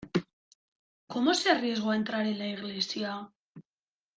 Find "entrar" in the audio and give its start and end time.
1.95-2.25